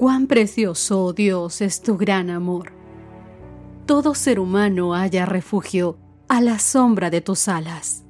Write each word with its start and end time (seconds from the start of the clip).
Cuán 0.00 0.28
precioso, 0.28 1.04
oh 1.04 1.12
Dios, 1.12 1.60
es 1.60 1.82
tu 1.82 1.98
gran 1.98 2.30
amor. 2.30 2.72
Todo 3.84 4.14
ser 4.14 4.40
humano 4.40 4.94
haya 4.94 5.26
refugio 5.26 5.98
a 6.26 6.40
la 6.40 6.58
sombra 6.58 7.10
de 7.10 7.20
tus 7.20 7.48
alas. 7.48 8.02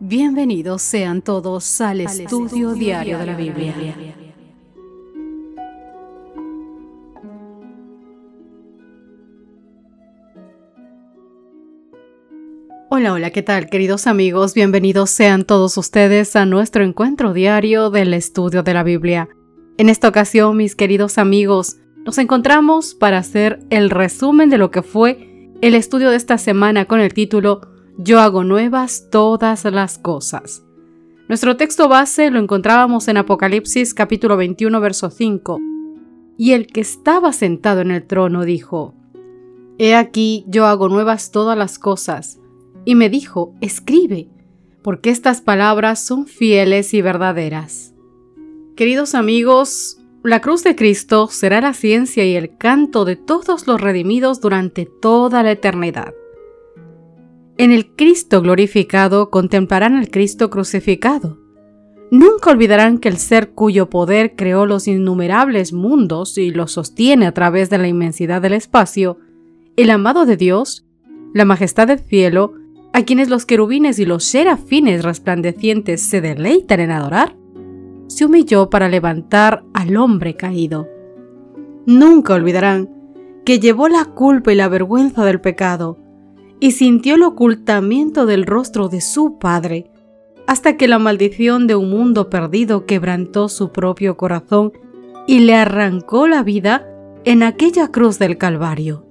Bienvenidos 0.00 0.80
sean 0.80 1.20
todos 1.20 1.78
al, 1.82 2.00
estudio, 2.00 2.72
diario 2.72 3.18
de 3.18 3.26
la 3.26 3.36
Biblia. 3.36 3.74
Hola, 12.96 13.12
hola, 13.12 13.30
¿qué 13.30 13.42
tal 13.42 13.68
queridos 13.68 14.06
amigos? 14.06 14.54
Bienvenidos 14.54 15.10
sean 15.10 15.44
todos 15.44 15.76
ustedes 15.76 16.36
a 16.36 16.46
nuestro 16.46 16.84
encuentro 16.84 17.32
diario 17.32 17.90
del 17.90 18.14
estudio 18.14 18.62
de 18.62 18.72
la 18.72 18.84
Biblia. 18.84 19.28
En 19.76 19.88
esta 19.88 20.08
ocasión, 20.08 20.56
mis 20.56 20.76
queridos 20.76 21.18
amigos, 21.18 21.78
nos 22.04 22.18
encontramos 22.18 22.94
para 22.94 23.18
hacer 23.18 23.58
el 23.70 23.90
resumen 23.90 24.48
de 24.48 24.56
lo 24.56 24.70
que 24.70 24.82
fue 24.82 25.50
el 25.62 25.74
estudio 25.74 26.10
de 26.10 26.16
esta 26.16 26.38
semana 26.38 26.84
con 26.84 27.00
el 27.00 27.12
título 27.12 27.62
Yo 27.98 28.20
hago 28.20 28.44
nuevas 28.44 29.08
todas 29.10 29.64
las 29.64 29.98
cosas. 29.98 30.62
Nuestro 31.28 31.56
texto 31.56 31.88
base 31.88 32.30
lo 32.30 32.38
encontrábamos 32.38 33.08
en 33.08 33.16
Apocalipsis 33.16 33.94
capítulo 33.94 34.36
21 34.36 34.80
verso 34.80 35.10
5. 35.10 35.58
Y 36.36 36.52
el 36.52 36.68
que 36.68 36.80
estaba 36.80 37.32
sentado 37.32 37.80
en 37.80 37.90
el 37.90 38.06
trono 38.06 38.44
dijo, 38.44 38.94
He 39.78 39.96
aquí 39.96 40.44
yo 40.46 40.66
hago 40.66 40.88
nuevas 40.88 41.32
todas 41.32 41.58
las 41.58 41.80
cosas 41.80 42.38
y 42.84 42.94
me 42.94 43.08
dijo, 43.08 43.54
escribe, 43.60 44.28
porque 44.82 45.10
estas 45.10 45.40
palabras 45.40 45.98
son 45.98 46.26
fieles 46.26 46.94
y 46.94 47.02
verdaderas. 47.02 47.93
Queridos 48.76 49.14
amigos, 49.14 49.98
la 50.24 50.40
cruz 50.40 50.64
de 50.64 50.74
Cristo 50.74 51.28
será 51.28 51.60
la 51.60 51.74
ciencia 51.74 52.24
y 52.24 52.34
el 52.34 52.56
canto 52.56 53.04
de 53.04 53.14
todos 53.14 53.68
los 53.68 53.80
redimidos 53.80 54.40
durante 54.40 54.84
toda 54.84 55.44
la 55.44 55.52
eternidad. 55.52 56.12
En 57.56 57.70
el 57.70 57.94
Cristo 57.94 58.42
glorificado 58.42 59.30
contemplarán 59.30 59.94
al 59.94 60.10
Cristo 60.10 60.50
crucificado. 60.50 61.38
Nunca 62.10 62.50
olvidarán 62.50 62.98
que 62.98 63.08
el 63.08 63.18
ser 63.18 63.50
cuyo 63.50 63.88
poder 63.88 64.34
creó 64.34 64.66
los 64.66 64.88
innumerables 64.88 65.72
mundos 65.72 66.36
y 66.36 66.50
los 66.50 66.72
sostiene 66.72 67.26
a 67.26 67.32
través 67.32 67.70
de 67.70 67.78
la 67.78 67.86
inmensidad 67.86 68.42
del 68.42 68.54
espacio, 68.54 69.18
el 69.76 69.88
amado 69.88 70.26
de 70.26 70.36
Dios, 70.36 70.84
la 71.32 71.44
majestad 71.44 71.86
del 71.86 72.00
cielo, 72.00 72.54
a 72.92 73.04
quienes 73.04 73.28
los 73.28 73.46
querubines 73.46 74.00
y 74.00 74.04
los 74.04 74.24
serafines 74.24 75.04
resplandecientes 75.04 76.02
se 76.02 76.20
deleitan 76.20 76.80
en 76.80 76.90
adorar, 76.90 77.36
se 78.14 78.24
humilló 78.24 78.70
para 78.70 78.88
levantar 78.88 79.64
al 79.74 79.96
hombre 79.96 80.36
caído. 80.36 80.86
Nunca 81.84 82.34
olvidarán 82.34 82.88
que 83.44 83.58
llevó 83.58 83.88
la 83.88 84.04
culpa 84.04 84.52
y 84.52 84.56
la 84.56 84.68
vergüenza 84.68 85.24
del 85.24 85.40
pecado 85.40 85.98
y 86.60 86.70
sintió 86.70 87.16
el 87.16 87.24
ocultamiento 87.24 88.24
del 88.24 88.46
rostro 88.46 88.88
de 88.88 89.00
su 89.00 89.38
Padre, 89.38 89.90
hasta 90.46 90.76
que 90.76 90.86
la 90.86 91.00
maldición 91.00 91.66
de 91.66 91.74
un 91.74 91.90
mundo 91.90 92.30
perdido 92.30 92.86
quebrantó 92.86 93.48
su 93.48 93.72
propio 93.72 94.16
corazón 94.16 94.72
y 95.26 95.40
le 95.40 95.56
arrancó 95.56 96.28
la 96.28 96.44
vida 96.44 96.86
en 97.24 97.42
aquella 97.42 97.88
cruz 97.88 98.20
del 98.20 98.38
Calvario. 98.38 99.04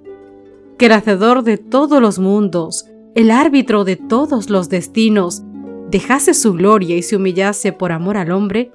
Que 0.78 0.86
el 0.86 0.94
Hacedor 0.94 1.44
de 1.44 1.58
todos 1.58 2.02
los 2.02 2.20
mundos, 2.20 2.86
el 3.16 3.32
árbitro 3.32 3.84
de 3.84 3.98
todos 3.98 4.50
los 4.50 4.70
destinos, 4.70 5.44
dejase 5.92 6.34
su 6.34 6.54
gloria 6.54 6.96
y 6.96 7.02
se 7.02 7.18
humillase 7.18 7.74
por 7.74 7.92
amor 7.92 8.16
al 8.16 8.32
hombre, 8.32 8.72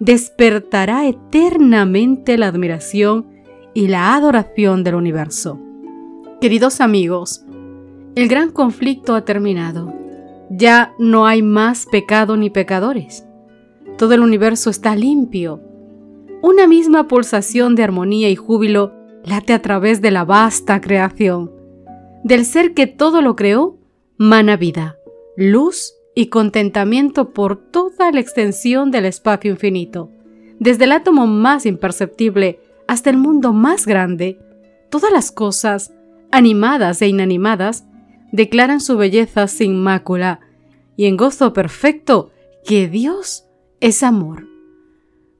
despertará 0.00 1.06
eternamente 1.06 2.36
la 2.36 2.48
admiración 2.48 3.26
y 3.74 3.88
la 3.88 4.14
adoración 4.14 4.84
del 4.84 4.94
universo. 4.94 5.60
Queridos 6.40 6.80
amigos, 6.80 7.44
el 8.14 8.28
gran 8.28 8.50
conflicto 8.50 9.14
ha 9.14 9.24
terminado. 9.24 9.92
Ya 10.50 10.94
no 10.98 11.26
hay 11.26 11.42
más 11.42 11.86
pecado 11.86 12.36
ni 12.36 12.50
pecadores. 12.50 13.26
Todo 13.98 14.14
el 14.14 14.20
universo 14.20 14.70
está 14.70 14.94
limpio. 14.94 15.60
Una 16.42 16.66
misma 16.66 17.08
pulsación 17.08 17.74
de 17.74 17.82
armonía 17.82 18.30
y 18.30 18.36
júbilo 18.36 18.92
late 19.24 19.52
a 19.52 19.60
través 19.60 20.00
de 20.00 20.10
la 20.10 20.24
vasta 20.24 20.80
creación. 20.80 21.50
Del 22.22 22.44
ser 22.44 22.74
que 22.74 22.86
todo 22.86 23.22
lo 23.22 23.34
creó, 23.34 23.78
mana 24.16 24.56
vida, 24.56 24.96
luz 25.36 25.95
y 26.18 26.28
contentamiento 26.28 27.34
por 27.34 27.56
toda 27.56 28.10
la 28.10 28.20
extensión 28.20 28.90
del 28.90 29.04
espacio 29.04 29.50
infinito. 29.50 30.10
Desde 30.58 30.84
el 30.84 30.92
átomo 30.92 31.26
más 31.26 31.66
imperceptible 31.66 32.58
hasta 32.88 33.10
el 33.10 33.18
mundo 33.18 33.52
más 33.52 33.84
grande, 33.84 34.38
todas 34.88 35.12
las 35.12 35.30
cosas, 35.30 35.92
animadas 36.32 37.02
e 37.02 37.08
inanimadas, 37.08 37.84
declaran 38.32 38.80
su 38.80 38.96
belleza 38.96 39.46
sin 39.46 39.78
mácula 39.78 40.40
y 40.96 41.04
en 41.04 41.18
gozo 41.18 41.52
perfecto 41.52 42.30
que 42.64 42.88
Dios 42.88 43.44
es 43.80 44.02
amor. 44.02 44.48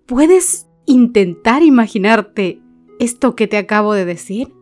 ¿Puedes 0.05 0.67
intentar 0.85 1.63
imaginarte 1.63 2.61
esto 3.01 3.35
que 3.35 3.49
te 3.49 3.57
acabo 3.57 3.95
de 3.95 4.05
decir? 4.05 4.53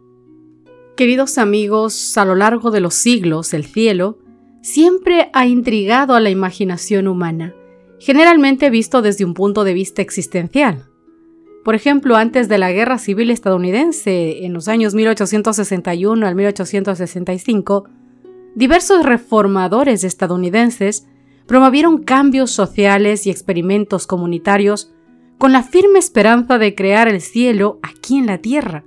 Queridos 0.96 1.38
amigos, 1.38 2.16
a 2.16 2.24
lo 2.24 2.36
largo 2.36 2.70
de 2.70 2.78
los 2.78 2.94
siglos 2.94 3.52
el 3.52 3.64
cielo 3.64 4.18
siempre 4.64 5.28
ha 5.34 5.46
intrigado 5.46 6.14
a 6.14 6.20
la 6.20 6.30
imaginación 6.30 7.06
humana, 7.06 7.54
generalmente 8.00 8.70
visto 8.70 9.02
desde 9.02 9.26
un 9.26 9.34
punto 9.34 9.62
de 9.62 9.74
vista 9.74 10.00
existencial. 10.00 10.86
Por 11.62 11.74
ejemplo, 11.74 12.16
antes 12.16 12.48
de 12.48 12.56
la 12.56 12.72
Guerra 12.72 12.96
Civil 12.96 13.30
estadounidense, 13.30 14.46
en 14.46 14.54
los 14.54 14.66
años 14.68 14.94
1861 14.94 16.26
al 16.26 16.34
1865, 16.34 17.84
diversos 18.54 19.04
reformadores 19.04 20.02
estadounidenses 20.02 21.06
promovieron 21.46 22.02
cambios 22.02 22.50
sociales 22.50 23.26
y 23.26 23.30
experimentos 23.30 24.06
comunitarios 24.06 24.94
con 25.36 25.52
la 25.52 25.62
firme 25.62 25.98
esperanza 25.98 26.56
de 26.56 26.74
crear 26.74 27.06
el 27.06 27.20
cielo 27.20 27.80
aquí 27.82 28.16
en 28.16 28.24
la 28.24 28.38
Tierra. 28.38 28.84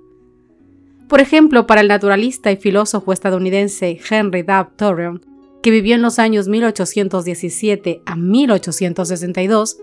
Por 1.07 1.21
ejemplo, 1.21 1.67
para 1.67 1.81
el 1.81 1.87
naturalista 1.87 2.51
y 2.51 2.57
filósofo 2.57 3.13
estadounidense 3.13 3.99
Henry 4.09 4.41
Dabb 4.41 4.75
Thoreau, 4.75 5.19
que 5.67 5.71
vivió 5.71 5.95
en 5.95 6.01
los 6.01 6.17
años 6.17 6.47
1817 6.47 8.01
a 8.05 8.15
1862, 8.15 9.77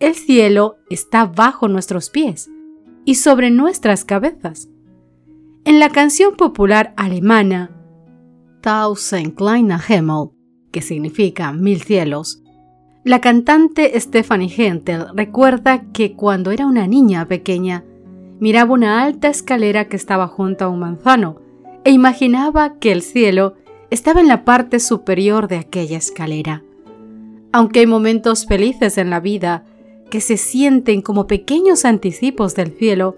el 0.00 0.16
cielo 0.16 0.78
está 0.90 1.24
bajo 1.24 1.68
nuestros 1.68 2.10
pies 2.10 2.50
y 3.04 3.14
sobre 3.14 3.52
nuestras 3.52 4.04
cabezas. 4.04 4.68
En 5.64 5.78
la 5.78 5.90
canción 5.90 6.34
popular 6.34 6.94
alemana 6.96 7.70
Tausend 8.60 9.36
kleine 9.36 9.76
Himmel, 9.88 10.30
que 10.72 10.82
significa 10.82 11.52
mil 11.52 11.80
cielos, 11.80 12.42
la 13.04 13.20
cantante 13.20 13.92
Stephanie 14.00 14.52
Hentel 14.52 15.06
recuerda 15.14 15.84
que 15.92 16.14
cuando 16.14 16.50
era 16.50 16.66
una 16.66 16.88
niña 16.88 17.28
pequeña, 17.28 17.84
miraba 18.40 18.74
una 18.74 19.04
alta 19.04 19.28
escalera 19.28 19.84
que 19.84 19.94
estaba 19.94 20.26
junto 20.26 20.64
a 20.64 20.68
un 20.70 20.80
manzano 20.80 21.36
e 21.84 21.92
imaginaba 21.92 22.80
que 22.80 22.90
el 22.90 23.02
cielo 23.02 23.54
estaba 23.94 24.20
en 24.20 24.26
la 24.26 24.44
parte 24.44 24.80
superior 24.80 25.46
de 25.46 25.56
aquella 25.56 25.98
escalera. 25.98 26.64
Aunque 27.52 27.78
hay 27.78 27.86
momentos 27.86 28.44
felices 28.44 28.98
en 28.98 29.08
la 29.08 29.20
vida 29.20 29.64
que 30.10 30.20
se 30.20 30.36
sienten 30.36 31.00
como 31.00 31.28
pequeños 31.28 31.84
anticipos 31.84 32.56
del 32.56 32.72
cielo, 32.72 33.16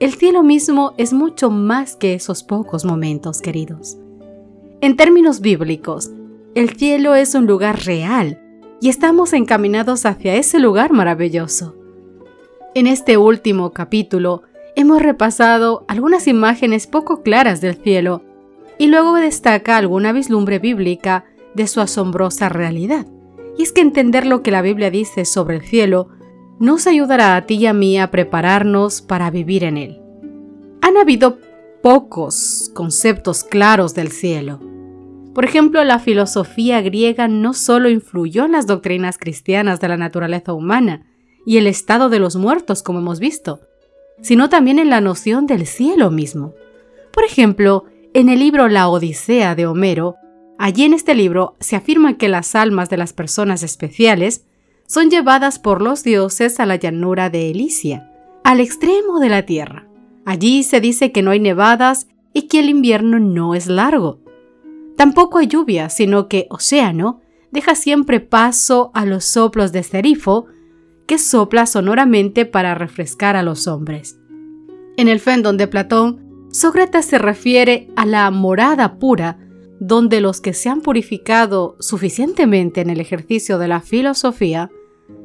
el 0.00 0.12
cielo 0.12 0.42
mismo 0.42 0.94
es 0.98 1.12
mucho 1.12 1.48
más 1.48 1.94
que 1.94 2.14
esos 2.14 2.42
pocos 2.42 2.84
momentos, 2.84 3.40
queridos. 3.40 3.98
En 4.80 4.96
términos 4.96 5.40
bíblicos, 5.40 6.10
el 6.56 6.70
cielo 6.70 7.14
es 7.14 7.36
un 7.36 7.46
lugar 7.46 7.84
real 7.84 8.42
y 8.80 8.88
estamos 8.88 9.32
encaminados 9.32 10.06
hacia 10.06 10.34
ese 10.34 10.58
lugar 10.58 10.92
maravilloso. 10.92 11.76
En 12.74 12.88
este 12.88 13.16
último 13.16 13.70
capítulo 13.70 14.42
hemos 14.74 15.00
repasado 15.02 15.84
algunas 15.86 16.26
imágenes 16.26 16.88
poco 16.88 17.22
claras 17.22 17.60
del 17.60 17.76
cielo 17.76 18.24
y 18.80 18.86
luego 18.86 19.14
destaca 19.16 19.76
alguna 19.76 20.10
vislumbre 20.10 20.58
bíblica 20.58 21.26
de 21.54 21.66
su 21.66 21.82
asombrosa 21.82 22.48
realidad. 22.48 23.06
Y 23.58 23.62
es 23.62 23.72
que 23.72 23.82
entender 23.82 24.26
lo 24.26 24.42
que 24.42 24.50
la 24.50 24.62
Biblia 24.62 24.90
dice 24.90 25.26
sobre 25.26 25.56
el 25.56 25.62
cielo 25.62 26.08
nos 26.58 26.86
ayudará 26.86 27.36
a 27.36 27.44
ti 27.44 27.56
y 27.56 27.66
a 27.66 27.74
mí 27.74 27.98
a 27.98 28.10
prepararnos 28.10 29.02
para 29.02 29.30
vivir 29.30 29.64
en 29.64 29.76
él. 29.76 30.00
Han 30.80 30.96
habido 30.96 31.36
pocos 31.82 32.70
conceptos 32.74 33.44
claros 33.44 33.94
del 33.94 34.10
cielo. 34.10 34.60
Por 35.34 35.44
ejemplo, 35.44 35.84
la 35.84 35.98
filosofía 35.98 36.80
griega 36.80 37.28
no 37.28 37.52
solo 37.52 37.90
influyó 37.90 38.46
en 38.46 38.52
las 38.52 38.66
doctrinas 38.66 39.18
cristianas 39.18 39.78
de 39.80 39.88
la 39.88 39.98
naturaleza 39.98 40.54
humana, 40.54 41.06
y 41.44 41.58
el 41.58 41.66
estado 41.66 42.08
de 42.08 42.18
los 42.18 42.36
muertos, 42.36 42.82
como 42.82 43.00
hemos 43.00 43.20
visto, 43.20 43.60
sino 44.22 44.48
también 44.48 44.78
en 44.78 44.88
la 44.88 45.02
noción 45.02 45.46
del 45.46 45.66
cielo 45.66 46.10
mismo. 46.10 46.54
Por 47.12 47.24
ejemplo, 47.24 47.84
en 48.12 48.28
el 48.28 48.40
libro 48.40 48.68
La 48.68 48.88
Odisea 48.88 49.54
de 49.54 49.66
Homero, 49.66 50.16
allí 50.58 50.84
en 50.84 50.94
este 50.94 51.14
libro 51.14 51.56
se 51.60 51.76
afirma 51.76 52.16
que 52.16 52.28
las 52.28 52.54
almas 52.54 52.90
de 52.90 52.96
las 52.96 53.12
personas 53.12 53.62
especiales 53.62 54.46
son 54.86 55.10
llevadas 55.10 55.60
por 55.60 55.80
los 55.80 56.02
dioses 56.02 56.58
a 56.58 56.66
la 56.66 56.76
llanura 56.76 57.30
de 57.30 57.50
Elicia, 57.50 58.10
al 58.42 58.58
extremo 58.58 59.20
de 59.20 59.28
la 59.28 59.46
tierra. 59.46 59.86
Allí 60.24 60.64
se 60.64 60.80
dice 60.80 61.12
que 61.12 61.22
no 61.22 61.30
hay 61.30 61.38
nevadas 61.38 62.08
y 62.32 62.42
que 62.42 62.58
el 62.58 62.68
invierno 62.68 63.20
no 63.20 63.54
es 63.54 63.68
largo. 63.68 64.20
Tampoco 64.96 65.38
hay 65.38 65.46
lluvia, 65.46 65.88
sino 65.88 66.26
que 66.26 66.46
Océano 66.50 67.20
deja 67.52 67.76
siempre 67.76 68.18
paso 68.18 68.90
a 68.92 69.06
los 69.06 69.24
soplos 69.24 69.70
de 69.70 69.84
Serifo, 69.84 70.46
que 71.06 71.18
sopla 71.18 71.66
sonoramente 71.66 72.44
para 72.44 72.74
refrescar 72.74 73.36
a 73.36 73.42
los 73.42 73.68
hombres. 73.68 74.18
En 74.96 75.08
el 75.08 75.20
Fendon 75.20 75.56
de 75.56 75.68
Platón, 75.68 76.29
Sócrates 76.52 77.06
se 77.06 77.18
refiere 77.18 77.88
a 77.94 78.04
la 78.06 78.30
morada 78.30 78.98
pura, 78.98 79.38
donde 79.78 80.20
los 80.20 80.40
que 80.40 80.52
se 80.52 80.68
han 80.68 80.80
purificado 80.80 81.76
suficientemente 81.78 82.80
en 82.80 82.90
el 82.90 83.00
ejercicio 83.00 83.58
de 83.58 83.68
la 83.68 83.80
filosofía 83.80 84.70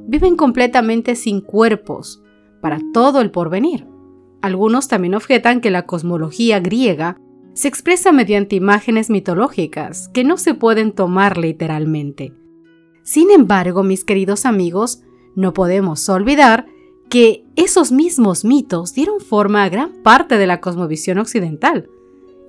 viven 0.08 0.36
completamente 0.36 1.16
sin 1.16 1.42
cuerpos 1.42 2.22
para 2.62 2.80
todo 2.94 3.22
el 3.22 3.32
porvenir. 3.32 3.88
Algunos 4.42 4.88
también 4.88 5.16
objetan 5.16 5.62
que 5.62 5.72
la 5.72 5.88
cosmología 5.88 6.60
griega 6.60 7.18
se 7.54 7.68
expresa 7.68 8.12
mediante 8.12 8.56
imágenes 8.56 9.10
mitológicas 9.10 10.10
que 10.10 10.24
no 10.24 10.38
se 10.38 10.54
pueden 10.54 10.92
tomar 10.92 11.38
literalmente. 11.38 12.34
Sin 13.02 13.32
embargo, 13.32 13.82
mis 13.82 14.04
queridos 14.04 14.46
amigos, 14.46 15.02
no 15.36 15.54
podemos 15.54 16.08
olvidar 16.08 16.68
que 17.10 17.44
esos 17.56 17.92
mismos 17.92 18.44
mitos 18.46 18.94
dieron 18.94 19.20
forma 19.20 19.64
a 19.64 19.70
gran 19.70 19.94
parte 20.04 20.38
de 20.38 20.48
la 20.48 20.60
cosmovisión 20.62 21.18
occidental 21.18 21.90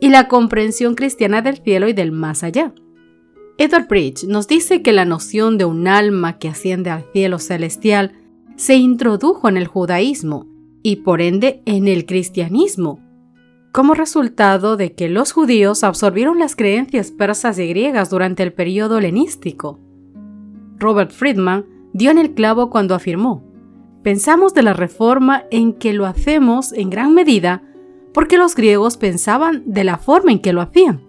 y 0.00 0.08
la 0.10 0.28
comprensión 0.28 0.94
cristiana 0.94 1.42
del 1.42 1.58
cielo 1.58 1.88
y 1.88 1.92
del 1.92 2.12
más 2.12 2.42
allá. 2.42 2.74
Edward 3.58 3.88
Bridge 3.88 4.24
nos 4.24 4.48
dice 4.48 4.82
que 4.82 4.92
la 4.92 5.04
noción 5.04 5.56
de 5.56 5.64
un 5.64 5.88
alma 5.88 6.38
que 6.38 6.48
asciende 6.48 6.90
al 6.90 7.04
cielo 7.12 7.38
celestial 7.38 8.12
se 8.56 8.76
introdujo 8.76 9.48
en 9.48 9.56
el 9.56 9.66
judaísmo 9.66 10.46
y 10.82 10.96
por 10.96 11.20
ende 11.20 11.62
en 11.64 11.88
el 11.88 12.04
cristianismo, 12.04 13.00
como 13.72 13.94
resultado 13.94 14.76
de 14.76 14.92
que 14.92 15.08
los 15.08 15.32
judíos 15.32 15.84
absorbieron 15.84 16.38
las 16.38 16.56
creencias 16.56 17.10
persas 17.10 17.58
y 17.58 17.66
griegas 17.66 18.10
durante 18.10 18.42
el 18.42 18.52
periodo 18.52 18.98
helenístico. 18.98 19.80
Robert 20.78 21.10
Friedman 21.10 21.66
dio 21.92 22.10
en 22.10 22.18
el 22.18 22.34
clavo 22.34 22.70
cuando 22.70 22.94
afirmó, 22.94 23.42
pensamos 24.06 24.54
de 24.54 24.62
la 24.62 24.72
reforma 24.72 25.46
en 25.50 25.72
que 25.72 25.92
lo 25.92 26.06
hacemos 26.06 26.72
en 26.72 26.90
gran 26.90 27.12
medida 27.12 27.64
porque 28.14 28.38
los 28.38 28.54
griegos 28.54 28.96
pensaban 28.96 29.64
de 29.66 29.82
la 29.82 29.98
forma 29.98 30.30
en 30.30 30.38
que 30.38 30.52
lo 30.52 30.60
hacían. 30.60 31.00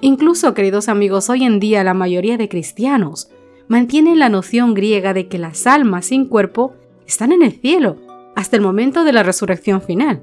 Incluso, 0.00 0.54
queridos 0.54 0.88
amigos, 0.88 1.28
hoy 1.28 1.42
en 1.42 1.58
día 1.58 1.82
la 1.82 1.92
mayoría 1.92 2.36
de 2.36 2.48
cristianos 2.48 3.30
mantienen 3.66 4.20
la 4.20 4.28
noción 4.28 4.74
griega 4.74 5.12
de 5.12 5.26
que 5.26 5.38
las 5.38 5.66
almas 5.66 6.06
sin 6.06 6.24
cuerpo 6.24 6.74
están 7.04 7.32
en 7.32 7.42
el 7.42 7.50
cielo 7.50 7.96
hasta 8.36 8.54
el 8.54 8.62
momento 8.62 9.02
de 9.02 9.12
la 9.12 9.24
resurrección 9.24 9.82
final 9.82 10.22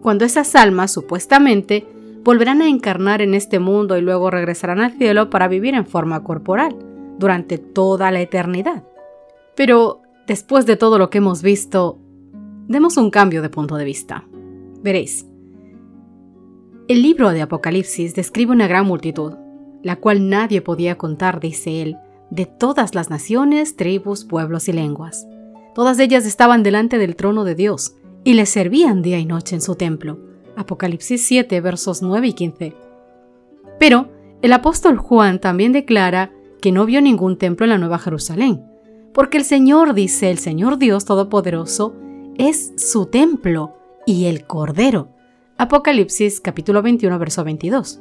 cuando 0.00 0.24
esas 0.24 0.54
almas 0.54 0.90
supuestamente 0.90 1.86
volverán 2.24 2.62
a 2.62 2.68
encarnar 2.68 3.20
en 3.20 3.34
este 3.34 3.58
mundo 3.58 3.98
y 3.98 4.00
luego 4.00 4.30
regresarán 4.30 4.80
al 4.80 4.92
cielo 4.92 5.28
para 5.28 5.48
vivir 5.48 5.74
en 5.74 5.84
forma 5.84 6.24
corporal 6.24 6.74
durante 7.18 7.58
toda 7.58 8.10
la 8.10 8.22
eternidad. 8.22 8.84
Pero 9.54 9.99
después 10.30 10.64
de 10.64 10.76
todo 10.76 10.96
lo 10.96 11.10
que 11.10 11.18
hemos 11.18 11.42
visto, 11.42 11.98
demos 12.68 12.96
un 12.96 13.10
cambio 13.10 13.42
de 13.42 13.48
punto 13.48 13.74
de 13.74 13.84
vista. 13.84 14.28
Veréis, 14.80 15.26
el 16.86 17.02
libro 17.02 17.30
de 17.30 17.42
Apocalipsis 17.42 18.14
describe 18.14 18.52
una 18.52 18.68
gran 18.68 18.86
multitud, 18.86 19.32
la 19.82 19.96
cual 19.96 20.28
nadie 20.28 20.62
podía 20.62 20.96
contar, 20.96 21.40
dice 21.40 21.82
él, 21.82 21.96
de 22.30 22.46
todas 22.46 22.94
las 22.94 23.10
naciones, 23.10 23.74
tribus, 23.74 24.24
pueblos 24.24 24.68
y 24.68 24.72
lenguas. 24.72 25.26
Todas 25.74 25.98
ellas 25.98 26.24
estaban 26.24 26.62
delante 26.62 26.98
del 26.98 27.16
trono 27.16 27.42
de 27.42 27.56
Dios 27.56 27.96
y 28.22 28.34
le 28.34 28.46
servían 28.46 29.02
día 29.02 29.18
y 29.18 29.26
noche 29.26 29.56
en 29.56 29.60
su 29.60 29.74
templo. 29.74 30.20
Apocalipsis 30.54 31.26
7, 31.26 31.60
versos 31.60 32.02
9 32.02 32.28
y 32.28 32.32
15. 32.34 32.76
Pero 33.80 34.10
el 34.42 34.52
apóstol 34.52 34.96
Juan 34.96 35.40
también 35.40 35.72
declara 35.72 36.30
que 36.62 36.70
no 36.70 36.86
vio 36.86 37.00
ningún 37.00 37.36
templo 37.36 37.66
en 37.66 37.70
la 37.70 37.78
Nueva 37.78 37.98
Jerusalén, 37.98 38.69
porque 39.12 39.38
el 39.38 39.44
Señor 39.44 39.94
dice, 39.94 40.30
el 40.30 40.38
Señor 40.38 40.78
Dios 40.78 41.04
Todopoderoso, 41.04 41.94
es 42.36 42.72
su 42.76 43.06
templo 43.06 43.76
y 44.06 44.26
el 44.26 44.46
Cordero. 44.46 45.08
Apocalipsis 45.58 46.40
capítulo 46.40 46.82
21, 46.82 47.18
verso 47.18 47.44
22. 47.44 48.00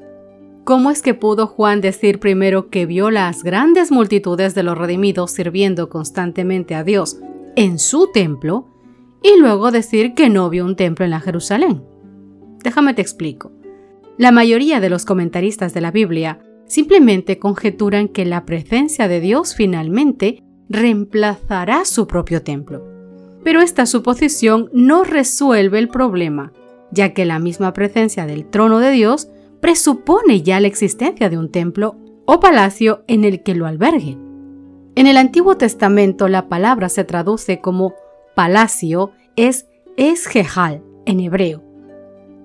¿Cómo 0.64 0.92
es 0.92 1.02
que 1.02 1.14
pudo 1.14 1.48
Juan 1.48 1.82
decir 1.82 2.20
primero 2.20 2.70
que 2.70 2.86
vio 2.86 3.12
las 3.12 3.44
grandes 3.44 3.92
multitudes 3.92 4.56
de 4.56 4.64
los 4.64 4.78
redimidos 4.78 5.32
sirviendo 5.32 5.90
constantemente 5.90 6.76
a 6.76 6.84
Dios 6.84 7.18
en 7.56 7.80
su 7.80 8.12
templo 8.12 8.68
y 9.24 9.40
luego 9.40 9.72
decir 9.72 10.14
que 10.14 10.30
no 10.30 10.50
vio 10.50 10.64
un 10.64 10.76
templo 10.76 11.06
en 11.06 11.12
la 11.12 11.20
Jerusalén. 11.20 11.84
Déjame 12.64 12.94
te 12.94 13.02
explico. 13.02 13.52
La 14.18 14.32
mayoría 14.32 14.80
de 14.80 14.90
los 14.90 15.06
comentaristas 15.06 15.74
de 15.74 15.82
la 15.82 15.92
Biblia 15.92 16.40
simplemente 16.66 17.40
conjeturan 17.40 18.08
que 18.08 18.26
la 18.26 18.46
presencia 18.46 19.08
de 19.08 19.22
Dios 19.22 19.56
finalmente 19.56 20.44
reemplazará 20.70 21.84
su 21.84 22.08
propio 22.08 22.44
templo. 22.44 22.86
Pero 23.44 23.62
esta 23.62 23.86
suposición 23.86 24.70
no 24.74 25.04
resuelve 25.04 25.80
el 25.80 25.90
problema, 25.90 26.54
ya 26.92 27.14
que 27.14 27.26
la 27.26 27.40
misma 27.40 27.74
presencia 27.74 28.26
del 28.26 28.46
trono 28.46 28.80
de 28.80 28.92
Dios 28.92 29.30
presupone 29.60 30.42
ya 30.42 30.60
la 30.60 30.68
existencia 30.68 31.30
de 31.30 31.38
un 31.38 31.52
templo 31.52 31.98
o 32.26 32.40
palacio 32.40 33.04
en 33.08 33.24
el 33.24 33.44
que 33.44 33.56
lo 33.56 33.66
albergue. 33.66 34.18
En 34.96 35.08
el 35.08 35.18
Antiguo 35.18 35.58
Testamento 35.58 36.28
la 36.28 36.48
palabra 36.48 36.90
se 36.90 37.04
traduce 37.04 37.60
como 37.60 37.94
palacio 38.36 39.12
es 39.36 39.68
Esjehal 39.98 40.84
en 41.06 41.20
hebreo. 41.20 41.64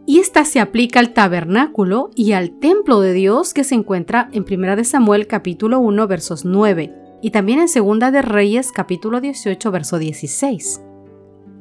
Y 0.06 0.18
esta 0.18 0.44
se 0.44 0.60
aplica 0.60 1.00
al 1.00 1.14
tabernáculo 1.14 2.10
y 2.14 2.32
al 2.32 2.58
templo 2.58 3.00
de 3.00 3.12
Dios 3.12 3.54
que 3.54 3.64
se 3.64 3.74
encuentra 3.74 4.28
en 4.32 4.44
1 4.48 4.84
Samuel 4.84 5.26
capítulo 5.26 5.78
1 5.80 6.06
versos 6.06 6.44
9 6.44 7.03
y 7.24 7.30
también 7.30 7.58
en 7.58 7.68
2 7.74 8.12
de 8.12 8.20
Reyes 8.20 8.70
capítulo 8.70 9.18
18 9.18 9.70
verso 9.70 9.98
16. 9.98 10.82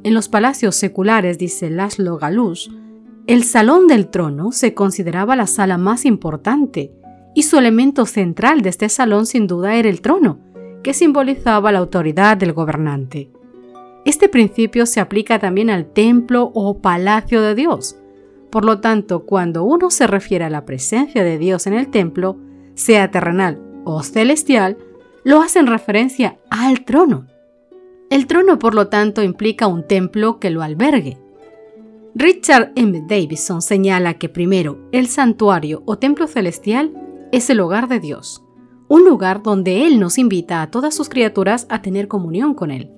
En 0.04 0.14
los 0.14 0.28
palacios 0.28 0.76
seculares, 0.76 1.38
dice 1.38 1.70
Laszlo 1.70 2.18
Galus, 2.18 2.70
el 3.28 3.46
salón 3.46 3.88
del 3.88 4.10
trono 4.10 4.52
se 4.52 4.74
consideraba 4.74 5.38
la 5.38 5.48
sala 5.48 5.78
más 5.78 6.04
importante 6.04 6.92
y 7.34 7.44
su 7.44 7.58
elemento 7.58 8.06
central 8.06 8.62
de 8.62 8.72
este 8.72 8.90
salón 8.90 9.26
sin 9.26 9.48
duda 9.48 9.78
era 9.78 9.88
el 9.88 10.02
trono, 10.02 10.38
que 10.84 10.94
simbolizaba 10.94 11.72
la 11.72 11.80
autoridad 11.80 12.36
del 12.36 12.52
gobernante. 12.52 13.32
Este 14.04 14.28
principio 14.28 14.86
se 14.86 15.00
aplica 15.00 15.40
también 15.40 15.70
al 15.70 15.86
templo 15.86 16.52
o 16.54 16.80
palacio 16.80 17.42
de 17.42 17.56
Dios. 17.56 17.96
Por 18.52 18.66
lo 18.66 18.82
tanto, 18.82 19.26
cuando 19.26 19.64
uno 19.64 19.92
se 19.92 20.08
refiere 20.08 20.44
a 20.44 20.50
la 20.50 20.66
presencia 20.66 21.24
de 21.24 21.38
Dios 21.38 21.68
en 21.68 21.74
el 21.74 21.88
templo, 21.88 22.36
sea 22.76 23.12
terrenal 23.12 23.62
o 23.86 24.04
celestial, 24.04 24.78
lo 25.24 25.42
hace 25.42 25.60
en 25.60 25.68
referencia 25.68 26.38
al 26.50 26.84
trono. 26.84 27.28
El 28.10 28.28
trono, 28.28 28.60
por 28.60 28.76
lo 28.76 28.90
tanto, 28.90 29.24
implica 29.24 29.68
un 29.68 29.88
templo 29.88 30.40
que 30.40 30.50
lo 30.50 30.62
albergue. 30.62 31.18
Richard 32.16 32.74
M. 32.76 33.04
Davison 33.08 33.62
señala 33.62 34.16
que 34.16 34.30
primero, 34.30 34.78
el 34.92 35.08
santuario 35.08 35.82
o 35.86 35.98
templo 35.98 36.28
celestial 36.28 36.94
es 37.32 37.50
el 37.50 37.60
hogar 37.60 37.88
de 37.88 38.00
Dios, 38.00 38.44
un 38.88 39.04
lugar 39.04 39.42
donde 39.42 39.88
Él 39.88 40.00
nos 40.00 40.20
invita 40.20 40.62
a 40.62 40.70
todas 40.70 40.94
sus 40.94 41.10
criaturas 41.10 41.66
a 41.70 41.82
tener 41.82 42.08
comunión 42.08 42.54
con 42.54 42.70
Él. 42.70 42.92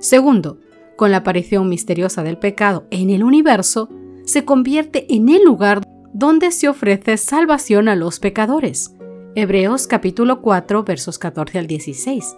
Segundo, 0.00 0.58
con 0.96 1.10
la 1.10 1.18
aparición 1.18 1.68
misteriosa 1.68 2.22
del 2.22 2.38
pecado 2.38 2.86
en 2.90 3.08
el 3.08 3.24
universo, 3.24 3.88
se 4.24 4.44
convierte 4.44 5.06
en 5.14 5.30
el 5.30 5.44
lugar 5.44 5.80
donde 6.12 6.50
se 6.50 6.68
ofrece 6.68 7.16
salvación 7.16 7.88
a 7.88 7.96
los 7.96 8.18
pecadores. 8.18 8.97
Hebreos 9.34 9.86
capítulo 9.86 10.40
4 10.40 10.84
versos 10.84 11.18
14 11.18 11.58
al 11.58 11.66
16. 11.66 12.36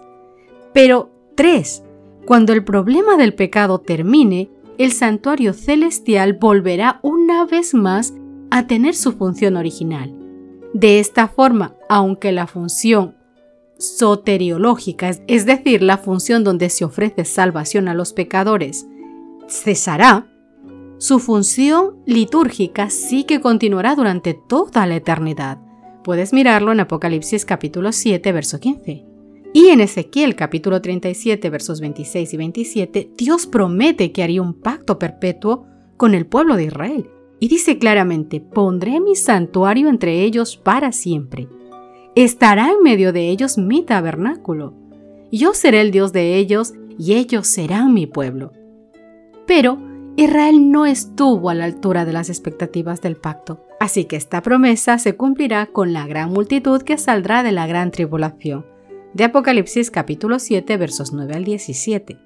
Pero 0.73 1.09
3. 1.35 1.83
Cuando 2.25 2.53
el 2.53 2.63
problema 2.63 3.17
del 3.17 3.33
pecado 3.33 3.79
termine, 3.79 4.49
el 4.77 4.91
santuario 4.91 5.53
celestial 5.53 6.33
volverá 6.33 6.99
una 7.01 7.45
vez 7.45 7.73
más 7.73 8.13
a 8.51 8.67
tener 8.67 8.95
su 8.95 9.13
función 9.13 9.57
original. 9.57 10.13
De 10.73 10.99
esta 10.99 11.27
forma, 11.27 11.75
aunque 11.89 12.31
la 12.31 12.47
función 12.47 13.15
soteriológica, 13.77 15.11
es 15.27 15.45
decir, 15.45 15.81
la 15.81 15.97
función 15.97 16.43
donde 16.43 16.69
se 16.69 16.85
ofrece 16.85 17.25
salvación 17.25 17.87
a 17.87 17.93
los 17.93 18.13
pecadores, 18.13 18.85
cesará, 19.47 20.27
su 20.97 21.19
función 21.19 21.95
litúrgica 22.05 22.89
sí 22.91 23.23
que 23.23 23.41
continuará 23.41 23.95
durante 23.95 24.35
toda 24.35 24.85
la 24.85 24.97
eternidad. 24.97 25.57
Puedes 26.03 26.33
mirarlo 26.33 26.71
en 26.71 26.79
Apocalipsis 26.79 27.45
capítulo 27.45 27.91
7, 27.91 28.31
verso 28.31 28.59
15. 28.59 29.05
Y 29.53 29.67
en 29.67 29.81
Ezequiel 29.81 30.35
capítulo 30.35 30.81
37, 30.81 31.49
versos 31.49 31.81
26 31.81 32.33
y 32.33 32.37
27, 32.37 33.11
Dios 33.17 33.47
promete 33.47 34.11
que 34.11 34.23
haría 34.23 34.41
un 34.41 34.53
pacto 34.53 34.97
perpetuo 34.97 35.65
con 35.97 36.15
el 36.15 36.25
pueblo 36.25 36.55
de 36.55 36.65
Israel. 36.65 37.09
Y 37.39 37.47
dice 37.47 37.77
claramente, 37.77 38.39
pondré 38.39 38.99
mi 38.99 39.15
santuario 39.15 39.89
entre 39.89 40.23
ellos 40.23 40.57
para 40.57 40.91
siempre 40.91 41.47
estará 42.15 42.71
en 42.71 42.83
medio 42.83 43.13
de 43.13 43.29
ellos 43.29 43.57
mi 43.57 43.83
tabernáculo. 43.83 44.73
yo 45.31 45.53
seré 45.53 45.81
el 45.81 45.91
Dios 45.91 46.11
de 46.11 46.35
ellos 46.35 46.73
y 46.97 47.13
ellos 47.13 47.47
serán 47.47 47.93
mi 47.93 48.05
pueblo. 48.05 48.51
Pero 49.47 49.77
Israel 50.17 50.71
no 50.71 50.85
estuvo 50.85 51.49
a 51.49 51.53
la 51.53 51.65
altura 51.65 52.03
de 52.03 52.13
las 52.13 52.29
expectativas 52.29 53.01
del 53.01 53.15
pacto, 53.15 53.63
así 53.81 54.05
que 54.05 54.15
esta 54.15 54.43
promesa 54.43 54.99
se 54.99 55.15
cumplirá 55.15 55.65
con 55.65 55.91
la 55.91 56.05
gran 56.05 56.29
multitud 56.29 56.83
que 56.83 56.99
saldrá 56.99 57.41
de 57.41 57.51
la 57.51 57.65
gran 57.65 57.89
tribulación. 57.89 58.63
De 59.15 59.23
Apocalipsis 59.23 59.89
capítulo 59.89 60.37
7 60.37 60.77
versos 60.77 61.13
9 61.13 61.33
al 61.33 61.43
17. 61.43 62.19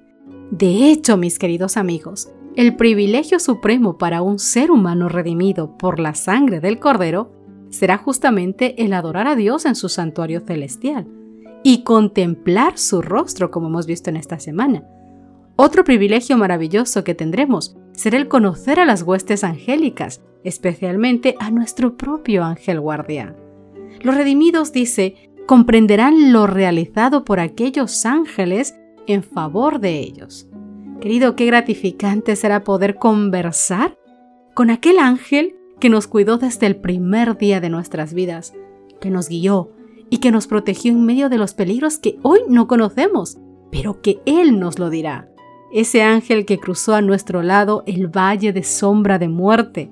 De 0.51 0.91
hecho, 0.91 1.15
mis 1.15 1.39
queridos 1.39 1.77
amigos, 1.77 2.29
el 2.57 2.75
privilegio 2.75 3.39
supremo 3.39 3.97
para 3.97 4.21
un 4.21 4.37
ser 4.37 4.69
humano 4.69 5.07
redimido 5.07 5.77
por 5.77 6.01
la 6.01 6.13
sangre 6.13 6.59
del 6.59 6.77
Cordero 6.77 7.31
será 7.69 7.97
justamente 7.97 8.83
el 8.83 8.91
adorar 8.91 9.25
a 9.25 9.37
Dios 9.37 9.65
en 9.65 9.75
su 9.75 9.87
santuario 9.87 10.41
celestial 10.41 11.07
y 11.63 11.83
contemplar 11.83 12.77
su 12.77 13.01
rostro 13.01 13.49
como 13.49 13.67
hemos 13.67 13.87
visto 13.87 14.09
en 14.09 14.17
esta 14.17 14.41
semana. 14.41 14.83
Otro 15.55 15.85
privilegio 15.85 16.35
maravilloso 16.35 17.05
que 17.05 17.15
tendremos 17.15 17.77
será 17.93 18.17
el 18.17 18.27
conocer 18.27 18.77
a 18.81 18.85
las 18.85 19.03
huestes 19.03 19.45
angélicas, 19.45 20.21
especialmente 20.45 21.35
a 21.39 21.51
nuestro 21.51 21.97
propio 21.97 22.43
ángel 22.45 22.79
guardián. 22.79 23.35
Los 24.01 24.15
redimidos, 24.15 24.71
dice, 24.71 25.15
comprenderán 25.45 26.31
lo 26.31 26.47
realizado 26.47 27.25
por 27.25 27.39
aquellos 27.39 28.05
ángeles 28.05 28.75
en 29.07 29.23
favor 29.23 29.79
de 29.79 29.99
ellos. 29.99 30.47
Querido, 31.01 31.35
qué 31.35 31.45
gratificante 31.45 32.35
será 32.35 32.63
poder 32.63 32.95
conversar 32.95 33.97
con 34.53 34.69
aquel 34.69 34.99
ángel 34.99 35.55
que 35.79 35.89
nos 35.89 36.07
cuidó 36.07 36.37
desde 36.37 36.67
el 36.67 36.77
primer 36.77 37.37
día 37.37 37.59
de 37.59 37.69
nuestras 37.69 38.13
vidas, 38.13 38.53
que 39.01 39.09
nos 39.09 39.27
guió 39.27 39.71
y 40.09 40.19
que 40.19 40.31
nos 40.31 40.47
protegió 40.47 40.91
en 40.91 41.05
medio 41.05 41.29
de 41.29 41.37
los 41.37 41.53
peligros 41.53 41.97
que 41.97 42.17
hoy 42.21 42.39
no 42.47 42.67
conocemos, 42.67 43.37
pero 43.71 44.01
que 44.01 44.19
Él 44.25 44.59
nos 44.59 44.79
lo 44.79 44.89
dirá. 44.89 45.29
Ese 45.71 46.03
ángel 46.03 46.45
que 46.45 46.59
cruzó 46.59 46.95
a 46.95 47.01
nuestro 47.01 47.41
lado 47.41 47.83
el 47.85 48.07
valle 48.07 48.53
de 48.53 48.63
sombra 48.63 49.19
de 49.19 49.27
muerte, 49.27 49.91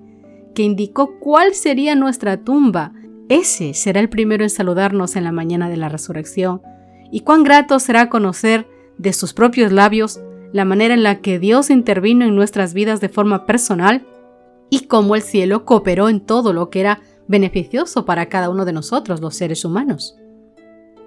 que 0.54 0.64
indicó 0.64 1.20
cuál 1.20 1.54
sería 1.54 1.96
nuestra 1.96 2.38
tumba, 2.38 2.94
ese 3.30 3.74
será 3.74 4.00
el 4.00 4.10
primero 4.10 4.44
en 4.44 4.50
saludarnos 4.50 5.16
en 5.16 5.24
la 5.24 5.32
mañana 5.32 5.70
de 5.70 5.78
la 5.78 5.90
resurrección. 5.90 6.62
Y 7.12 7.22
cuán 7.22 7.44
grato 7.44 7.80
será 7.80 8.10
conocer 8.10 8.68
de 8.98 9.14
sus 9.14 9.34
propios 9.34 9.72
labios 9.72 10.20
la 10.52 10.66
manera 10.66 10.94
en 10.94 11.04
la 11.04 11.22
que 11.22 11.40
Dios 11.40 11.70
intervino 11.70 12.26
en 12.26 12.36
nuestras 12.36 12.74
vidas 12.74 13.02
de 13.02 13.10
forma 13.10 13.46
personal 13.46 14.06
y 14.70 14.82
cómo 14.82 15.16
el 15.16 15.22
cielo 15.22 15.66
cooperó 15.66 16.10
en 16.10 16.22
todo 16.22 16.54
lo 16.54 16.70
que 16.70 16.80
era 16.80 17.02
beneficioso 17.28 18.06
para 18.06 18.28
cada 18.28 18.50
uno 18.50 18.66
de 18.66 18.74
nosotros, 18.74 19.22
los 19.22 19.36
seres 19.36 19.66
humanos. 19.66 20.16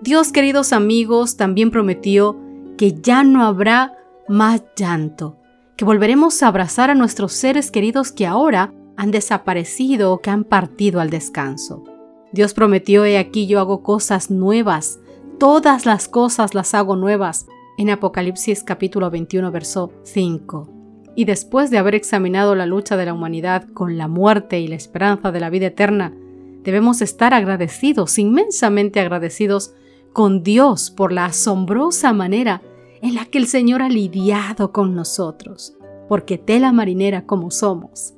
Dios, 0.00 0.32
queridos 0.32 0.72
amigos, 0.72 1.36
también 1.36 1.70
prometió 1.70 2.36
que 2.76 3.00
ya 3.00 3.24
no 3.24 3.44
habrá 3.44 3.94
más 4.28 4.62
llanto, 4.76 5.38
que 5.76 5.84
volveremos 5.84 6.42
a 6.42 6.48
abrazar 6.48 6.90
a 6.90 6.94
nuestros 6.94 7.32
seres 7.32 7.70
queridos 7.70 8.12
que 8.12 8.26
ahora 8.26 8.72
han 8.96 9.10
desaparecido 9.10 10.12
o 10.12 10.20
que 10.20 10.30
han 10.30 10.44
partido 10.44 11.00
al 11.00 11.10
descanso. 11.10 11.84
Dios 12.32 12.54
prometió, 12.54 13.04
he 13.04 13.18
aquí 13.18 13.46
yo 13.46 13.60
hago 13.60 13.82
cosas 13.82 14.30
nuevas, 14.30 14.98
todas 15.38 15.86
las 15.86 16.08
cosas 16.08 16.54
las 16.54 16.74
hago 16.74 16.96
nuevas, 16.96 17.46
en 17.78 17.90
Apocalipsis 17.90 18.62
capítulo 18.62 19.10
21, 19.10 19.50
verso 19.52 19.92
5 20.02 20.76
y 21.16 21.24
después 21.24 21.70
de 21.70 21.78
haber 21.78 21.94
examinado 21.96 22.54
la 22.54 22.66
lucha 22.66 22.96
de 22.96 23.06
la 23.06 23.14
humanidad 23.14 23.66
con 23.70 23.96
la 23.96 24.06
muerte 24.06 24.60
y 24.60 24.68
la 24.68 24.76
esperanza 24.76 25.32
de 25.32 25.40
la 25.40 25.50
vida 25.50 25.66
eterna, 25.66 26.14
debemos 26.62 27.00
estar 27.00 27.32
agradecidos, 27.32 28.18
inmensamente 28.18 29.00
agradecidos 29.00 29.72
con 30.12 30.42
Dios 30.42 30.90
por 30.90 31.12
la 31.12 31.24
asombrosa 31.24 32.12
manera 32.12 32.62
en 33.00 33.14
la 33.14 33.24
que 33.24 33.38
el 33.38 33.46
Señor 33.46 33.82
ha 33.82 33.88
lidiado 33.88 34.72
con 34.72 34.94
nosotros, 34.94 35.74
porque 36.06 36.36
tela 36.36 36.70
marinera 36.70 37.24
como 37.24 37.50
somos. 37.50 38.15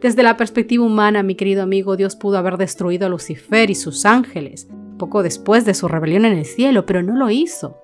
Desde 0.00 0.22
la 0.22 0.36
perspectiva 0.36 0.84
humana, 0.84 1.22
mi 1.22 1.34
querido 1.34 1.62
amigo, 1.62 1.96
Dios 1.96 2.16
pudo 2.16 2.38
haber 2.38 2.56
destruido 2.56 3.06
a 3.06 3.10
Lucifer 3.10 3.70
y 3.70 3.74
sus 3.74 4.06
ángeles 4.06 4.68
poco 4.98 5.22
después 5.22 5.64
de 5.64 5.74
su 5.74 5.88
rebelión 5.88 6.24
en 6.26 6.36
el 6.36 6.44
cielo, 6.44 6.86
pero 6.86 7.02
no 7.02 7.16
lo 7.16 7.30
hizo. 7.30 7.78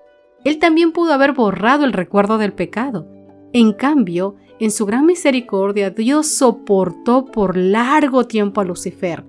Él 0.44 0.58
también 0.58 0.92
pudo 0.92 1.12
haber 1.12 1.32
borrado 1.32 1.84
el 1.84 1.92
recuerdo 1.92 2.38
del 2.38 2.52
pecado. 2.52 3.08
En 3.52 3.72
cambio, 3.72 4.36
en 4.60 4.70
su 4.70 4.86
gran 4.86 5.06
misericordia, 5.06 5.90
Dios 5.90 6.28
soportó 6.28 7.24
por 7.26 7.56
largo 7.56 8.26
tiempo 8.26 8.60
a 8.60 8.64
Lucifer 8.64 9.24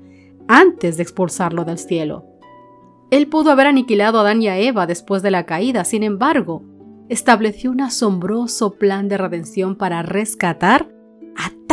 antes 0.48 0.98
de 0.98 1.04
expulsarlo 1.04 1.66
del 1.66 1.78
cielo. 1.78 2.26
Él 3.10 3.28
pudo 3.28 3.52
haber 3.52 3.68
aniquilado 3.68 4.18
a 4.18 4.22
Adán 4.22 4.42
y 4.42 4.50
a 4.50 4.58
Eva 4.60 4.86
después 4.86 5.24
de 5.24 5.32
la 5.32 5.46
caída, 5.46 5.86
sin 5.86 6.04
embargo, 6.04 6.64
estableció 7.10 7.72
un 7.72 7.82
asombroso 7.82 8.74
plan 8.74 9.08
de 9.08 9.18
redención 9.18 9.76
para 9.76 10.04
rescatar 10.04 10.90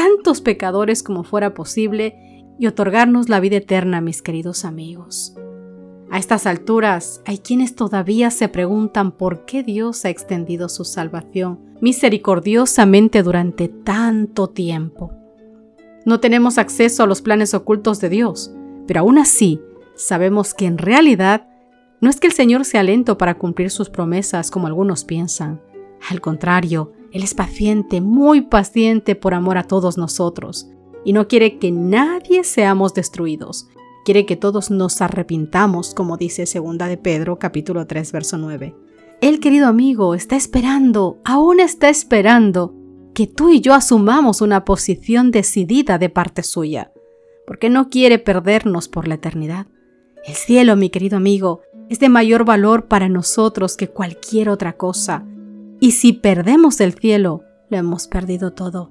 tantos 0.04 0.42
pecadores 0.42 1.02
como 1.02 1.24
fuera 1.24 1.54
posible 1.54 2.44
y 2.58 2.66
otorgarnos 2.66 3.30
la 3.30 3.40
vida 3.40 3.56
eterna, 3.56 4.02
mis 4.02 4.20
queridos 4.20 4.66
amigos. 4.66 5.34
A 6.10 6.18
estas 6.18 6.46
alturas 6.46 7.22
hay 7.24 7.38
quienes 7.38 7.74
todavía 7.74 8.30
se 8.30 8.50
preguntan 8.50 9.12
por 9.12 9.46
qué 9.46 9.62
Dios 9.62 10.04
ha 10.04 10.10
extendido 10.10 10.68
su 10.68 10.84
salvación 10.84 11.58
misericordiosamente 11.80 13.22
durante 13.22 13.68
tanto 13.68 14.48
tiempo. 14.48 15.10
No 16.04 16.20
tenemos 16.20 16.58
acceso 16.58 17.02
a 17.02 17.06
los 17.06 17.22
planes 17.22 17.54
ocultos 17.54 17.98
de 17.98 18.10
Dios, 18.10 18.54
pero 18.86 19.00
aún 19.00 19.16
así 19.16 19.58
sabemos 19.96 20.52
que 20.52 20.66
en 20.66 20.76
realidad 20.76 21.48
no 22.02 22.10
es 22.10 22.20
que 22.20 22.26
el 22.26 22.34
Señor 22.34 22.66
sea 22.66 22.82
lento 22.82 23.16
para 23.16 23.38
cumplir 23.38 23.70
sus 23.70 23.88
promesas 23.88 24.50
como 24.50 24.66
algunos 24.66 25.02
piensan. 25.04 25.62
Al 26.10 26.20
contrario, 26.20 26.92
Él 27.14 27.22
es 27.22 27.32
paciente, 27.32 28.00
muy 28.00 28.40
paciente 28.40 29.14
por 29.14 29.34
amor 29.34 29.56
a 29.56 29.62
todos 29.62 29.96
nosotros, 29.96 30.68
y 31.04 31.12
no 31.12 31.28
quiere 31.28 31.60
que 31.60 31.70
nadie 31.70 32.42
seamos 32.42 32.92
destruidos, 32.92 33.68
quiere 34.04 34.26
que 34.26 34.34
todos 34.34 34.72
nos 34.72 35.00
arrepintamos, 35.00 35.94
como 35.94 36.16
dice 36.16 36.42
2 36.42 36.76
de 36.76 36.96
Pedro 36.96 37.38
capítulo 37.38 37.86
3 37.86 38.10
verso 38.10 38.36
9. 38.36 38.74
El 39.20 39.38
querido 39.38 39.68
amigo 39.68 40.16
está 40.16 40.34
esperando, 40.34 41.20
aún 41.24 41.60
está 41.60 41.88
esperando 41.88 42.74
que 43.14 43.28
tú 43.28 43.48
y 43.48 43.60
yo 43.60 43.74
asumamos 43.74 44.40
una 44.40 44.64
posición 44.64 45.30
decidida 45.30 45.98
de 45.98 46.08
parte 46.08 46.42
suya, 46.42 46.90
porque 47.46 47.70
no 47.70 47.90
quiere 47.90 48.18
perdernos 48.18 48.88
por 48.88 49.06
la 49.06 49.14
eternidad. 49.14 49.68
El 50.26 50.34
cielo, 50.34 50.74
mi 50.74 50.90
querido 50.90 51.16
amigo, 51.16 51.60
es 51.88 52.00
de 52.00 52.08
mayor 52.08 52.44
valor 52.44 52.88
para 52.88 53.08
nosotros 53.08 53.76
que 53.76 53.86
cualquier 53.86 54.48
otra 54.48 54.72
cosa, 54.72 55.24
y 55.84 55.90
si 55.90 56.14
perdemos 56.14 56.80
el 56.80 56.94
cielo, 56.94 57.44
lo 57.68 57.76
hemos 57.76 58.08
perdido 58.08 58.54
todo. 58.54 58.90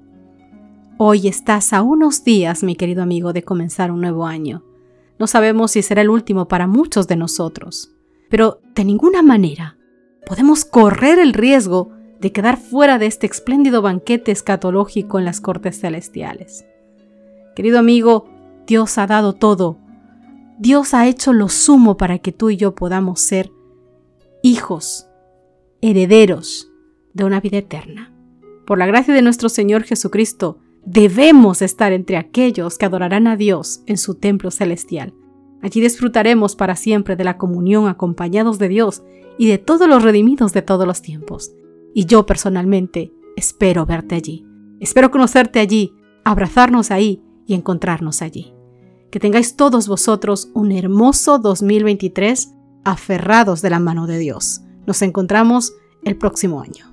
Hoy 0.99 1.27
estás 1.27 1.73
a 1.73 1.81
unos 1.81 2.23
días, 2.23 2.61
mi 2.61 2.75
querido 2.75 3.01
amigo, 3.01 3.33
de 3.33 3.41
comenzar 3.41 3.91
un 3.91 3.99
nuevo 3.99 4.27
año. 4.27 4.63
No 5.17 5.25
sabemos 5.25 5.71
si 5.71 5.81
será 5.81 6.03
el 6.03 6.11
último 6.11 6.47
para 6.47 6.67
muchos 6.67 7.07
de 7.07 7.15
nosotros, 7.15 7.89
pero 8.29 8.59
de 8.75 8.85
ninguna 8.85 9.23
manera 9.23 9.75
podemos 10.27 10.65
correr 10.65 11.17
el 11.17 11.33
riesgo 11.33 11.89
de 12.19 12.31
quedar 12.31 12.57
fuera 12.57 12.99
de 12.99 13.07
este 13.07 13.25
espléndido 13.25 13.81
banquete 13.81 14.31
escatológico 14.31 15.17
en 15.17 15.25
las 15.25 15.41
cortes 15.41 15.79
celestiales. 15.79 16.63
Querido 17.55 17.79
amigo, 17.79 18.29
Dios 18.67 18.99
ha 18.99 19.07
dado 19.07 19.33
todo. 19.33 19.79
Dios 20.59 20.93
ha 20.93 21.07
hecho 21.07 21.33
lo 21.33 21.49
sumo 21.49 21.97
para 21.97 22.19
que 22.19 22.31
tú 22.31 22.51
y 22.51 22.57
yo 22.57 22.75
podamos 22.75 23.19
ser 23.19 23.51
hijos, 24.43 25.07
herederos 25.81 26.69
de 27.13 27.23
una 27.23 27.39
vida 27.39 27.57
eterna. 27.57 28.11
Por 28.65 28.77
la 28.77 28.85
gracia 28.85 29.13
de 29.13 29.21
nuestro 29.21 29.49
Señor 29.49 29.83
Jesucristo, 29.83 30.59
debemos 30.85 31.61
estar 31.61 31.91
entre 31.91 32.17
aquellos 32.17 32.77
que 32.77 32.85
adorarán 32.85 33.27
a 33.27 33.35
Dios 33.35 33.81
en 33.85 33.97
su 33.97 34.15
templo 34.15 34.51
celestial. 34.51 35.13
Allí 35.61 35.79
disfrutaremos 35.79 36.55
para 36.55 36.75
siempre 36.75 37.15
de 37.15 37.23
la 37.23 37.37
comunión 37.37 37.87
acompañados 37.87 38.59
de 38.59 38.67
Dios 38.67 39.03
y 39.37 39.47
de 39.47 39.57
todos 39.57 39.87
los 39.87 40.03
redimidos 40.03 40.53
de 40.53 40.61
todos 40.61 40.85
los 40.85 41.01
tiempos. 41.01 41.53
Y 41.93 42.05
yo 42.05 42.25
personalmente 42.25 43.13
espero 43.35 43.85
verte 43.85 44.15
allí. 44.15 44.45
Espero 44.79 45.11
conocerte 45.11 45.59
allí, 45.59 45.93
abrazarnos 46.25 46.91
ahí 46.91 47.21
y 47.45 47.53
encontrarnos 47.53 48.21
allí. 48.21 48.53
Que 49.09 49.19
tengáis 49.19 49.55
todos 49.55 49.87
vosotros 49.87 50.49
un 50.53 50.71
hermoso 50.71 51.39
2023 51.39 52.51
aferrados 52.83 53.61
de 53.61 53.69
la 53.69 53.79
mano 53.79 54.07
de 54.07 54.17
Dios. 54.17 54.61
Nos 54.85 55.01
encontramos 55.01 55.73
el 56.03 56.17
próximo 56.17 56.61
año. 56.61 56.92